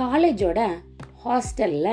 காலேஜோட 0.00 0.60
ஹாஸ்டல்ல 1.24 1.88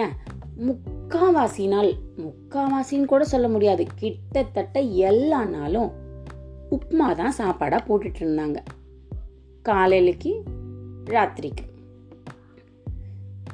முக்காவாசி 0.68 1.68
நாள் 1.68 1.92
முக்காவாசின்னு 2.18 3.06
கூட 3.06 3.24
சொல்ல 3.24 3.48
முடியாது. 3.48 3.84
கிட்டத்தட்ட 3.96 4.80
எல்லா 4.80 5.46
நாளும் 5.46 5.92
உப்மா 6.72 7.08
தான் 7.16 7.38
சாப்பாடாக 7.38 7.88
போட்டுட்டு 7.88 8.20
இருந்தாங்க 8.20 8.60
காலையிலக்கு 9.70 10.32
ராத்திரிக்கு. 11.06 11.66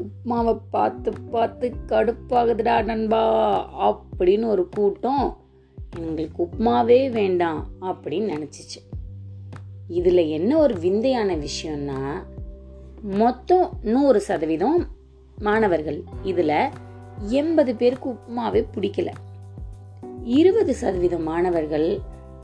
உப்மாவை 0.03 0.53
பார்த்து 0.69 1.11
பார்த்து 1.31 1.73
கடுப்பாகுதுடா 1.87 2.83
நண்பா 2.83 3.23
அப்படின்னு 3.89 4.45
ஒரு 4.45 4.69
கூட்டம் 4.69 5.37
எங்களுக்கு 5.95 6.39
உப்மாவே 6.43 7.11
வேண்டாம் 7.11 7.61
அப்படின்னு 7.81 8.33
நினச்சிச்சு. 8.35 8.79
இதில் 9.87 10.23
என்ன 10.27 10.57
ஒரு 10.57 10.75
விந்தையான 10.79 11.35
விஷயம்னா 11.35 12.01
மொத்தம் 13.01 13.69
நூறு 13.81 14.21
சதவீதம் 14.21 14.87
மாணவர்கள் 15.37 16.03
இதில் 16.23 16.71
எண்பது 17.29 17.75
பேருக்கு 17.75 18.09
உப்புமாவே 18.09 18.65
பிடிக்கல. 18.75 19.09
இருபது 20.23 20.73
சதவீதம் 20.73 21.23
மாணவர்கள் 21.23 21.99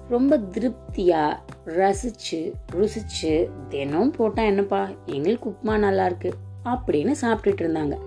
ரொம்ப 0.10 0.38
திருப்தியாக 0.38 1.40
ரசிச்சு 1.66 2.54
ருசிச்சு 2.72 3.50
தினம் 3.70 4.12
போட்டால் 4.12 4.46
என்னப்பா 4.46 4.88
எங்களுக்கு 5.06 5.50
உப்புமா 5.50 5.66
நல்லாயிருக்கு 5.66 6.32
அப்படின்னு 6.64 7.14
சாப்பிட்டுட்டு 7.22 7.64
இருந்தாங்க. 7.64 7.98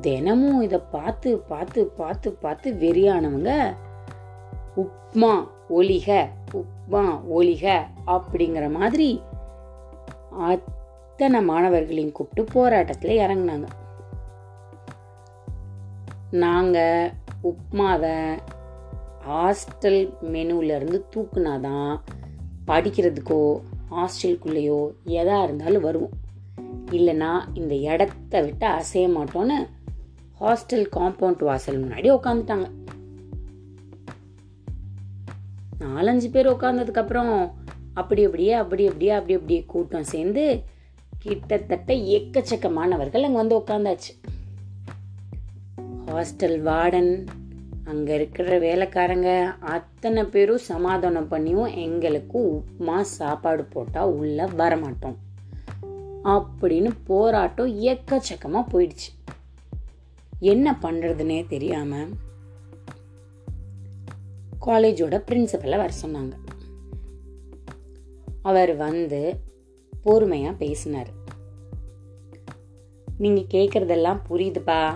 தினமும் 0.00 0.62
இதை 0.62 0.80
பார்த்து 0.90 1.38
பார்த்து 1.38 1.86
பார்த்து 1.86 2.32
பார்த்து 2.32 2.72
வெறியானவங்க 2.72 3.74
உப்மா 4.76 5.46
ஒலிக 5.68 6.28
உப்மா 6.52 7.20
ஒலிக 7.28 7.80
அப்படிங்கிற 8.06 8.70
மாதிரி 8.70 9.20
இத்தனை 11.16 11.42
மாணவர்களையும் 11.42 12.12
கூப்பிட்டு 12.12 12.52
போராட்டத்தில் 12.52 13.18
இறங்குனாங்க. 13.18 13.66
நாங்கள் 16.30 17.12
உப்மாவை 17.42 18.38
ஹாஸ்டல் 19.28 20.12
மெனுவிலேருந்து 20.22 21.02
தூக்குனாதான் 21.16 22.00
படிக்கிறதுக்கோ 22.66 23.60
ஹாஸ்டலுக்குள்ளேயோ 23.90 24.90
எதா 25.04 25.42
இருந்தாலும் 25.42 25.82
வருவோம். 25.82 26.10
இல்லைன்னா 26.90 27.44
இந்த 27.54 27.74
இடத்த 27.74 28.42
விட்டு 28.42 28.66
அசைய 28.66 29.08
மாட்டோன்னு 29.08 29.68
ஹாஸ்டல் 30.40 30.86
காம்பவுண்ட் 30.96 31.44
வாசல் 31.44 31.88
முன்னாடி 31.88 32.18
உட்காந்துட்டாங்க 32.18 32.70
நாலஞ்சு 35.80 36.30
பேர் 36.30 36.46
உட்காந்ததுக்கப்புறம் 36.46 37.50
அப்படி 37.94 38.24
அப்படியே 38.24 38.52
அப்படி 38.52 38.86
அப்படியே 38.86 39.10
அப்படி 39.10 39.34
அப்படியே 39.34 39.64
கூட்டம் 39.66 40.04
சேர்ந்து 40.04 40.72
கிட்டத்தட்ட 41.24 41.94
எக்கச்சக்கமானவர்கள் 41.94 43.22
அங்கே 43.22 43.36
வந்து 43.36 43.58
உட்காந்தாச்சு 43.58 44.12
ஹாஸ்டல் 46.06 46.56
வார்டன் 46.68 47.26
அங்கே 47.84 48.14
இருக்கிற 48.14 48.58
வேலைக்காரங்க 48.58 49.44
அத்தனை 49.60 50.24
பேரும் 50.24 50.58
சமாதானம் 50.58 51.30
பண்ணியும் 51.30 51.74
எங்களுக்கு 51.74 52.38
உப்புமா 52.52 53.00
சாப்பாடு 53.00 53.64
போட்டால் 53.64 54.12
உள்ளே 54.12 54.44
வரமாட்டோம். 54.44 55.16
அப்படின்னு 56.24 56.90
போராட்டம் 57.04 57.80
எக்கச்சக்கமாக 57.80 58.70
போயிடுச்சு. 58.72 59.10
என்ன 60.38 60.76
பண்ணுறதுனே 60.82 61.46
தெரியாமல் 61.46 62.12
காலேஜோட 64.66 65.16
பிரின்சிபலை 65.28 65.76
வர 65.76 65.90
சொன்னாங்க. 66.02 66.32
அவர் 68.42 68.76
வந்து 68.76 69.43
பொறுமையாக 70.04 70.56
பேசினார். 70.56 71.10
நீங்கள் 73.18 73.46
கேட்குறதெல்லாம் 73.50 74.20
புரியுதுப்பா. 74.30 74.94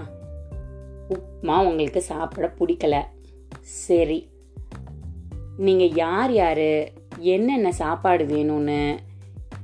உப்மா 1.09 1.66
உங்களுக்கு 1.66 2.03
சாப்பிட 2.03 2.55
பிடிக்கல. 2.59 3.03
சரி. 3.60 4.28
நீங்கள் 5.56 5.93
யார் 5.93 6.32
யார்? 6.32 6.91
என்னென்ன 7.19 7.72
சாப்பாடு 7.72 8.25
வேணும்னு 8.25 8.99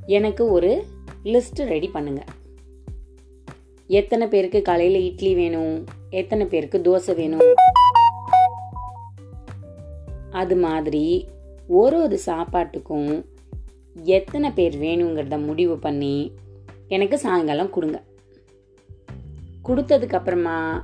எனக்கு 0.06 0.50
ஒரு 0.50 0.84
லிஸ்ட்டு 1.24 1.64
ரெடி 1.64 1.90
பண்ணுங்கள் 1.94 2.32
எத்தனை 3.86 4.26
பேருக்கு 4.26 4.62
காலையில் 4.62 5.04
இட்லி 5.04 5.34
வேணும்? 5.34 5.84
எத்தனை 6.10 6.46
பேருக்கு 6.46 6.78
தோசை 6.78 7.14
வேணும்? 7.14 7.54
அது 10.30 10.56
மாதிரி 10.56 11.28
ஒரு 11.68 12.02
ஒரு 12.02 12.18
சாப்பாட்டுக்கும் 12.18 13.24
எத்தனை 13.94 14.50
பேர் 14.50 14.76
வேணுங்கிறத 14.76 15.44
முடிவு 15.44 15.78
பண்ணி 15.78 16.32
எனக்கு 16.88 17.18
சாயங்காலம் 17.18 17.70
கொடுங்க. 17.70 18.02
கொடுத்ததுக்கப்புறமா 19.68 20.82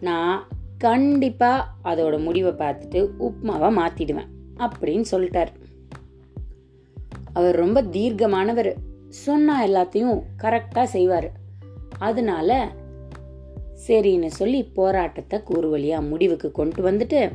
நான் 0.00 0.46
கண்டிப்பாக 0.78 1.66
அதோட 1.84 2.22
முடிவை 2.22 2.52
பார்த்துட்டு 2.52 3.10
உப்மாவை 3.18 3.68
மாற்றிடுவேன் 3.76 4.28
அப்படின்னு 4.56 5.04
சொல்லிட்டார். 5.10 5.48
அவர் 7.32 7.56
ரொம்ப 7.56 7.82
தீர்க்கமானவர். 7.82 8.74
சொன்னால் 9.08 9.70
எல்லாத்தையும் 9.70 10.22
கரெக்டாக 10.42 10.82
செய்வார். 10.82 11.30
அதனால 11.98 12.72
சரின்னு 13.86 14.26
சொல்லி 14.26 14.64
போராட்டத்தை 14.64 15.42
கூறு 15.42 15.68
வழியாக 15.68 16.02
முடிவுக்கு 16.02 16.50
கொண்டு 16.50 16.90
வந்துட்டு 16.90 17.32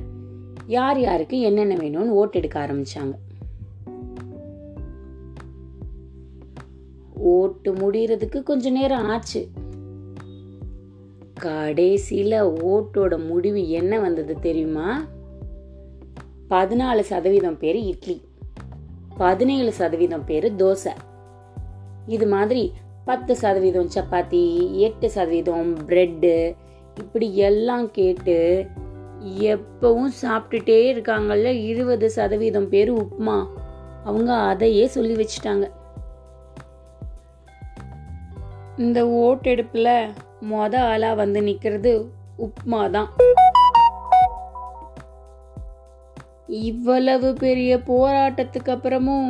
யார் 0.65 0.99
யாருக்கு 0.99 1.39
என்னென்ன 1.39 1.75
வேணும்னு 1.75 2.09
ஓட்டு 2.09 2.39
எடுக்க 2.39 2.59
ஓட்டு 7.23 7.73
முடிகிறதுக்கு 7.73 8.43
கொஞ்ச 8.43 8.69
நேரம் 8.69 9.09
ஆச்சு. 9.09 9.47
கடைசியில 11.39 12.55
ஓட்டோட 12.63 13.25
முடிவு 13.25 13.69
என்ன 13.69 13.99
வந்தது 13.99 14.39
தெரியுமா? 14.39 15.05
பதினாலு 16.49 16.99
சதவீதம் 16.99 17.57
பேர் 17.57 17.75
இட்லி 17.75 18.21
பதினேழு 19.17 19.73
சதவீதம் 19.73 20.25
பேர் 20.25 20.55
தோசை. 20.55 20.91
இது 22.07 22.27
மாதிரி 22.27 22.71
பத்து 23.05 23.35
சதவீதம் 23.35 23.89
சப்பாத்தி 23.95 24.71
எட்டு 24.71 25.09
சதவீதம் 25.09 25.87
பிரெட்டு 25.87 26.55
இப்படி 26.99 27.37
எல்லாம் 27.37 27.91
கேட்டு 27.91 28.65
எப்பவும் 29.39 30.11
சாப்பிட்டுட்டே 30.21 30.79
இருக்காங்கல்ல 30.93 31.45
இருபது 31.45 32.09
சதவீதம் 32.09 32.69
பேர் 32.69 32.93
உப்புமா. 32.93 33.47
அவங்க 34.03 34.33
அதையே 34.33 34.87
சொல்லி 34.87 35.15
வச்சுட்டாங்க. 35.15 35.69
இந்த 38.79 38.99
ஓட்டெடுப்பில் 39.19 39.89
மொத 40.41 40.75
ஆளாக 40.83 41.15
வந்து 41.15 41.39
நிற்கிறது 41.41 41.91
உப்மா 42.39 42.79
தான் 42.89 43.09
இவ்வளவு 46.63 47.27
பெரிய 47.35 47.73
போராட்டத்துக்கு 47.87 48.71
அப்புறமும் 48.71 49.29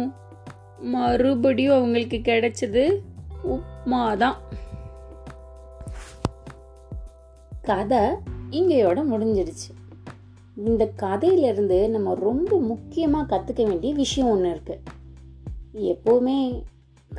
மறுபடியும் 0.91 1.77
அவங்களுக்கு 1.77 2.17
கிடைச்சது 2.21 2.83
உப்மா 3.49 4.01
தான் 4.17 4.37
கதை 7.65 8.03
இங்கேயோட 8.51 8.99
முடிஞ்சிடுச்சு 9.05 9.69
இந்த 10.63 10.83
கதையிலிருந்து 10.95 11.89
நம்ம 11.89 12.13
ரொம்ப 12.21 12.59
முக்கியமாக 12.65 13.29
கற்றுக்க 13.29 13.61
வேண்டிய 13.63 13.93
விஷயம் 13.93 14.31
ஒன்று 14.31 14.51
இருக்குது 14.51 14.81
எப்போவுமே 15.89 16.37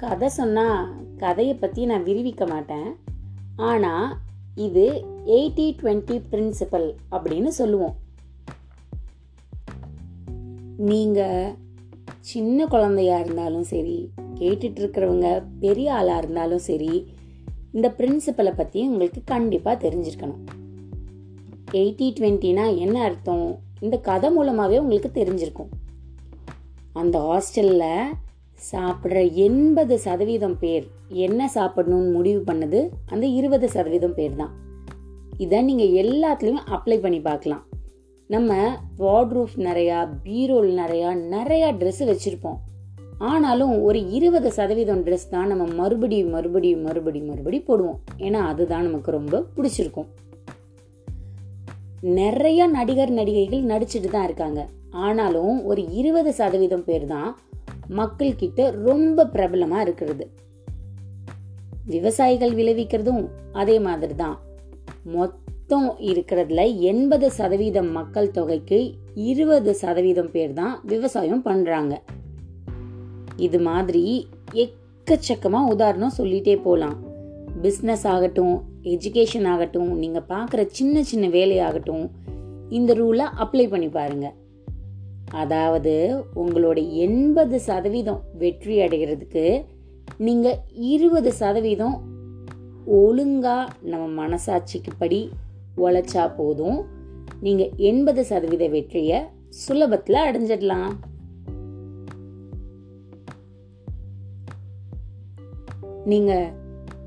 கதை 0.01 0.29
சொன்னால் 0.29 0.87
கதையை 1.17 1.55
பற்றி 1.55 1.83
நான் 1.91 2.07
விரிவிக்க 2.07 2.45
மாட்டேன். 2.53 2.89
ஆனால் 3.69 4.07
இது 4.67 4.85
எயிட்டி 5.27 5.67
டுவெண்ட்டி 5.81 6.17
பிரின்சிபல் 6.31 6.89
அப்படின்னு 7.15 7.51
சொல்லுவோம். 7.59 7.95
நீங்கள் 10.91 11.55
சின்ன 12.31 12.67
குழந்தையா 12.67 13.17
இருந்தாலும் 13.25 13.67
சரி 13.73 13.99
கேட்டுட்டு 14.41 14.81
இருக்கிறவங்க 14.83 15.29
பெரிய 15.61 15.95
ஆளாக 15.99 16.21
இருந்தாலும் 16.23 16.65
சரி 16.69 16.93
இந்த 17.73 17.89
பிரின்சிபலை 17.99 18.53
பற்றி 18.57 18.81
உங்களுக்கு 18.89 19.21
கண்டிப்பாக 19.25 19.77
தெரிஞ்சிருக்கணும். 19.85 20.43
எயிட்டி 21.81 22.09
டுவெண்ட்டினா 22.17 22.65
என்ன 22.79 22.97
அர்த்தம்? 23.03 23.47
இந்த 23.81 23.97
கதை 24.09 24.29
மூலமாகவே 24.31 24.77
உங்களுக்கு 24.79 25.11
தெரிஞ்சிருக்கும். 25.21 25.73
அந்த 26.93 27.19
ஹாஸ்டலில் 27.29 28.13
சாப்பிட்ற 28.59 29.35
எண்பது 29.35 29.99
சதவீதம் 29.99 30.59
பேர் 30.59 30.85
என்ன 31.09 31.51
சாப்பிடணும்னு 31.55 32.11
முடிவு 32.13 32.43
பண்ணது 32.47 32.81
அந்த 33.11 33.27
இருபது 33.27 33.69
சதவீதம் 33.69 34.15
பேர் 34.15 34.37
தான் 34.37 34.53
இதை 35.39 35.63
நீங்கள் 35.63 35.95
எல்லாத்துலேயும் 36.03 36.67
அப்ளை 36.77 36.99
பண்ணி 37.01 37.21
பார்க்கலாம். 37.21 37.65
நம்ம 38.31 38.79
வார்ட்ரூஃப் 38.99 39.57
நிறையா 39.57 39.99
பீரோல் 40.25 40.71
நிறையா 40.81 41.11
நிறையா 41.35 41.69
ட்ரெஸ்ஸு 41.81 42.05
வச்சுருப்போம். 42.11 42.59
ஆனாலும் 43.19 43.83
ஒரு 43.83 44.11
இருபது 44.11 44.53
சதவீதம் 44.53 45.03
ட்ரெஸ் 45.07 45.29
தான் 45.31 45.47
நம்ம 45.47 45.65
மறுபடியும் 45.81 46.31
மறுபடியும் 46.31 46.83
மறுபடியும் 46.83 47.31
மறுபடி 47.31 47.59
போடுவோம். 47.69 47.99
ஏன்னா 48.19 48.41
அதுதான் 48.53 48.87
நமக்கு 48.89 49.11
ரொம்ப 49.11 49.43
பிடிச்சிருக்கும். 49.57 50.09
நிறைய 52.21 52.67
நடிகர் 52.67 53.13
நடிகைகள் 53.19 53.63
நடிச்சுட்டு 53.73 54.09
தான் 54.11 54.25
இருக்காங்க. 54.25 54.63
ஆனாலும் 54.91 55.65
ஒரு 55.65 55.83
இருபது 55.93 56.33
சதவீதம் 56.33 56.85
பேர் 56.85 57.07
தான் 57.07 57.31
மக்கள்கிட்ட 57.89 58.71
ரொம்ப 58.71 59.25
பிரபலமா 59.33 59.81
இருக்கிறது. 59.81 60.31
விவசாயிகள் 61.87 62.55
விளைவிக்கிறதும் 62.55 63.29
அதே 63.53 63.79
மாதிரி 63.79 64.15
தான் 64.15 64.39
மொத்தம் 65.05 65.97
இருக்கிறதுல 65.99 66.79
எண்பது 66.81 67.31
சதவீதம் 67.31 67.91
மக்கள் 67.91 68.31
தொகைக்கு 68.31 68.95
இருபது 69.15 69.75
சதவீதம் 69.75 70.31
பேர் 70.31 70.53
தான் 70.53 70.81
விவசாயம் 70.87 71.43
பண்றாங்க. 71.43 72.03
இது 73.37 73.61
மாதிரி 73.61 74.29
எக்கச்சக்கமாக 74.53 75.71
உதாரணம் 75.71 76.17
சொல்லிட்டே 76.19 76.63
போகலாம் 76.63 77.13
பிஸ்னஸ் 77.63 78.07
ஆகட்டும் 78.07 78.65
எஜுகேஷன் 78.83 79.47
ஆகட்டும் 79.47 79.99
நீங்கள் 79.99 80.29
பார்க்குற 80.29 80.67
சின்ன 80.67 81.03
சின்ன 81.03 81.29
வேலையாகட்டும் 81.29 82.11
இந்த 82.69 82.95
ரூலை 82.95 83.27
அப்ளை 83.39 83.71
பண்ணி 83.71 83.89
பாருங்கள் 83.89 84.35
அதாவது 85.31 86.25
உங்களோட 86.37 86.91
எண்பது 86.91 87.61
சதவீதம் 87.61 88.21
வெற்றி 88.39 88.79
அடைகிறதுக்கு 88.79 89.65
நீங்க 90.19 90.65
இருபது 90.75 91.33
சதவீதம் 91.33 92.13
ஒழுங்கா 92.87 93.69
நம்ம 93.81 94.29
மனசாட்சிக்கு 94.29 94.93
படி 94.99 95.31
உழைச்சா 95.77 96.35
போதும். 96.37 96.85
நீங்க 97.41 97.69
எண்பது 97.77 98.25
சதவீத 98.25 98.69
வெற்றிய 98.69 99.31
சுலபத்துல 99.69 100.19
அடைஞ்சிடலாம். 100.29 100.93
நீங்க 106.05 106.53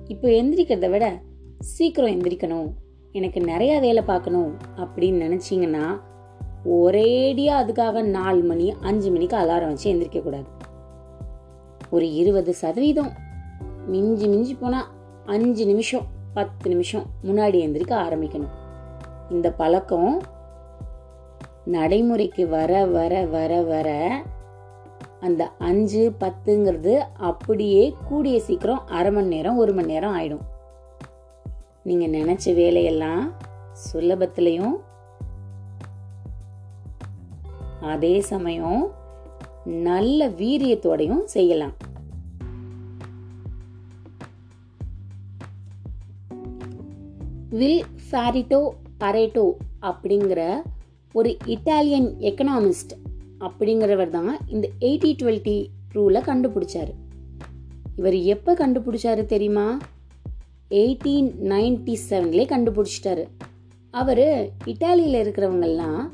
இப்போ 0.08 0.28
எந்திரிக்கிறத 0.28 0.90
விட 0.90 1.22
சீக்கிரம் 1.60 2.20
எந்திரிக்கணும். 2.20 2.70
எனக்கு 3.12 3.42
நிறைய 3.42 3.80
வேலை 3.80 4.04
பார்க்கணும் 4.04 4.58
அப்படின்னு 4.78 5.24
நினைச்சீங்கன்னா 5.26 6.00
ஒரேடியாக 6.70 7.62
அதுக்காக 7.64 8.04
நாலு 8.04 8.42
மணி 8.44 8.76
அஞ்சு 8.82 9.12
மணிக்கு 9.12 9.38
அலாரம் 9.38 9.68
வச்சு 9.68 9.94
எந்திரிக்க 9.94 10.22
கூடாது. 10.22 10.48
ஒரு 11.90 12.14
இருபது 12.14 12.54
சதவீதம். 12.54 13.12
மிஞ்சி 13.88 14.28
மிஞ்சி 14.28 14.54
போனால் 14.54 14.86
அஞ்சு 15.26 15.66
நிமிஷம் 15.66 16.06
பத்து 16.34 16.70
நிமிஷம் 16.70 17.04
முன்னாடி 17.24 17.58
எந்திரிக்க 17.66 17.94
ஆரம்பிக்கணும். 18.06 18.56
இந்த 19.30 19.52
பழக்கம் 19.52 20.22
நடைமுறைக்கு 21.66 22.48
வர 22.48 22.86
வர 22.86 23.26
வர 23.26 23.62
வர 23.62 24.22
அந்த 25.20 25.52
அஞ்சு 25.58 26.12
பத்துங்கிறது 26.20 26.94
அப்படியே 27.18 27.96
கூடிய 28.08 28.40
சீக்கிரம் 28.40 28.88
அரை 28.88 29.12
மணி 29.12 29.28
நேரம் 29.28 29.58
ஒரு 29.58 29.74
மணி 29.74 29.88
நேரம் 29.88 30.20
ஆயிடும். 30.20 30.46
நீங்கள் 31.84 32.22
நினச்ச 32.22 32.54
வேலையெல்லாம் 32.54 33.34
சுலபத்துலேயும் 33.94 34.76
அதே 37.82 38.22
சமயம் 38.22 38.92
நல்ல 39.66 40.30
வீரியத்தோடையும் 40.30 41.24
செய்யலாம். 41.24 41.74
வில் 47.50 47.86
ஃபாரிட்டோ 48.12 48.70
பரேட்டோ 49.00 49.52
அப்படிங்கிற 49.82 50.56
ஒரு 51.14 51.38
இட்டாலியன் 51.46 52.10
எக்கனாமிஸ்ட் 52.20 52.94
அப்படிங்கிறவர் 53.40 54.10
தான் 54.10 54.38
இந்த 54.48 54.70
எயிட்டி 54.80 55.16
டுவெல்ட்டி 55.16 55.68
ரூலை 55.94 56.22
கண்டுபிடிச்சாரு. 56.22 56.94
இவர் 57.96 58.14
எப்போ 58.14 58.54
கண்டுபிடிச்சாரு 58.54 59.26
தெரியுமா? 59.26 59.78
Eighteen 60.70 61.32
ninety 61.44 61.96
செவன்லேயே 62.10 62.48
கண்டுபிடிச்சிட்டாரு. 62.54 63.28
அவர் 63.92 64.52
இட்டாலியில் 64.66 65.22
இருக்கிறவங்கெல்லாம் 65.22 66.10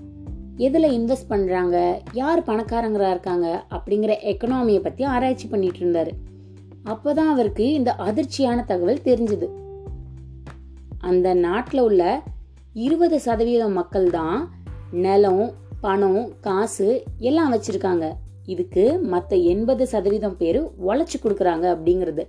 எதில் 0.57 0.83
இன்வெஸ்ட் 0.83 1.29
பண்ணுறாங்க 1.29 1.99
யார் 2.13 2.41
பணக்காரங்களா 2.41 3.09
இருக்காங்க? 3.09 3.65
அப்படிங்கிற 3.71 4.17
எக்கனாமியை 4.21 4.81
பற்றி 4.83 5.03
ஆராய்ச்சி 5.03 5.47
பண்ணிட்டு 5.47 6.13
அப்போ 6.83 7.13
தான் 7.13 7.29
அவருக்கு 7.29 7.73
இந்த 7.73 7.95
அதிர்ச்சியான 7.95 8.65
தகவல் 8.65 9.05
தெரிஞ்சுது. 9.05 9.49
அந்த 10.99 11.33
நாட்டில் 11.33 11.79
உள்ள 11.79 12.21
இருபது 12.73 13.19
சதவீதம் 13.19 13.73
மக்கள் 13.73 14.09
தான் 14.09 14.49
நிலம் 14.91 15.53
பணம் 15.81 16.31
காசு 16.41 17.03
எல்லாம் 17.19 17.53
வச்சுருக்காங்க. 17.53 18.13
இதுக்கு 18.45 18.99
மற்ற 19.01 19.35
எண்பது 19.35 19.87
சதவீதம் 19.87 20.37
பேர் 20.37 20.71
உழைச்சி 20.87 21.17
கொடுக்குறாங்க 21.19 21.75
அப்படிங்கிறது. 21.75 22.27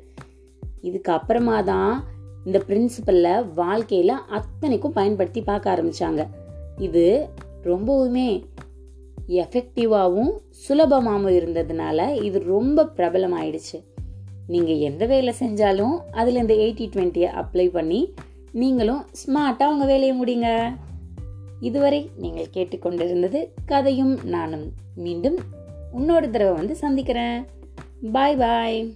இதுக்கு 0.80 1.12
அப்புறமா 1.12 1.62
தான் 1.62 2.04
இந்த 2.44 2.62
பிரின்சிபல்ல 2.68 3.54
வாழ்க்கையில் 3.54 4.08
அத்தனைக்கும் 4.08 4.92
பயன்படுத்தி 4.92 5.40
பார்க்க 5.40 5.74
ஆரம்பிச்சாங்க. 5.74 6.26
இது 6.78 7.28
ரொம்பவுமே 7.64 8.28
எஃபெக்டிவாகவும் 9.28 10.32
சுலபமாகவும் 10.68 11.36
இருந்ததுனால 11.40 12.22
இது 12.22 12.38
ரொம்ப 12.44 12.84
பிரபலமாயிடுச்சு. 12.96 13.78
நீங்கள் 14.46 14.78
எந்த 14.78 15.06
வேலை 15.06 15.34
செஞ்சாலும் 15.38 15.96
அதில் 16.12 16.36
இந்த 16.36 16.54
எயிட்டி 16.54 16.86
டுவெண்ட்டியை 16.88 17.30
அப்ளை 17.42 17.66
பண்ணி 17.68 18.12
நீங்களும் 18.52 19.00
ஸ்மார்ட்டாக 19.00 19.72
உங்கள் 19.72 19.86
வேலையை 19.86 20.12
முடிங்க. 20.22 20.76
இதுவரை 21.60 22.10
நீங்கள் 22.16 22.52
கேட்டுக்கொண்டிருந்தது 22.52 23.48
கதையும் 23.66 24.18
நானும். 24.24 24.72
மீண்டும் 24.96 25.36
இன்னொரு 25.94 26.30
தடவை 26.30 26.54
வந்து 26.54 26.76
சந்திக்கிறேன். 26.76 27.44
பாய் 28.12 28.36
பாய் 28.36 28.94